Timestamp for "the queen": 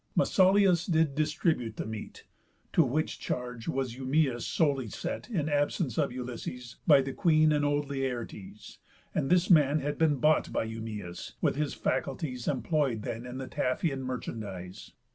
7.03-7.51